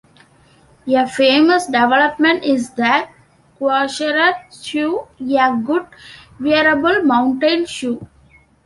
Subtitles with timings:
[0.95, 3.07] A famous development is the
[3.59, 5.85] "Goiserer Schuh", a good
[6.39, 8.07] wearable mountain-shoe.